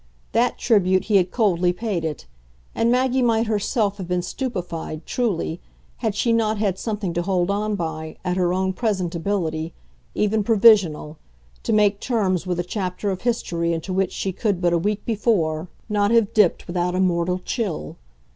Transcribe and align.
That 0.31 0.57
tribute 0.57 1.03
he 1.03 1.17
had 1.17 1.29
coldly 1.29 1.71
paid 1.71 2.03
it, 2.03 2.25
and 2.73 2.91
Maggie 2.91 3.21
might 3.21 3.45
herself 3.45 3.97
have 3.97 4.07
been 4.07 4.23
stupefied, 4.23 5.05
truly, 5.05 5.61
had 5.97 6.15
she 6.15 6.33
not 6.33 6.57
had 6.57 6.79
something 6.79 7.13
to 7.13 7.21
hold 7.21 7.51
on 7.51 7.75
by, 7.75 8.17
at 8.25 8.35
her 8.35 8.51
own 8.51 8.73
present 8.73 9.13
ability, 9.13 9.73
even 10.15 10.43
provisional, 10.43 11.19
to 11.61 11.71
make 11.71 11.99
terms 11.99 12.47
with 12.47 12.59
a 12.59 12.63
chapter 12.63 13.11
of 13.11 13.21
history 13.21 13.73
into 13.73 13.93
which 13.93 14.11
she 14.11 14.31
could 14.31 14.59
but 14.59 14.73
a 14.73 14.77
week 14.79 15.05
before 15.05 15.67
not 15.87 16.09
have 16.09 16.33
dipped 16.33 16.65
without 16.65 16.95
a 16.95 16.99
mortal 16.99 17.37
chill. 17.37 17.95